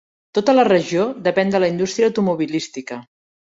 [0.37, 3.01] Tota la regió depèn de la indústria automobilística.